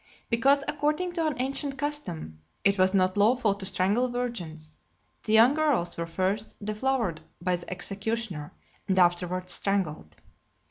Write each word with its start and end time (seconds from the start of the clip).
Because, 0.31 0.63
according 0.67 1.13
to 1.13 1.27
an 1.27 1.35
ancient 1.39 1.77
custom, 1.77 2.41
it 2.63 2.79
was 2.79 2.95
not 2.95 3.17
lawful 3.17 3.53
to 3.53 3.67
strangle 3.67 4.09
virgins, 4.09 4.77
the 5.25 5.33
young 5.33 5.53
girls 5.53 5.95
were 5.95 6.07
first 6.07 6.55
deflowered 6.65 7.21
by 7.39 7.55
the 7.57 7.69
executioner, 7.69 8.51
and 8.87 8.97
afterwards 8.97 9.51
strangled. 9.51 10.15